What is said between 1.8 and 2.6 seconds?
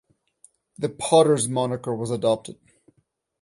was adopted.